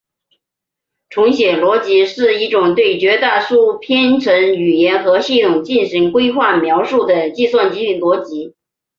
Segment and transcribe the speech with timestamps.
[1.11, 8.55] 重写逻辑是一种对绝大多数编程语言和系统进行规范描述的计算机逻辑。